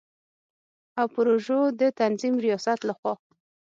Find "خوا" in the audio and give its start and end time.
2.99-3.13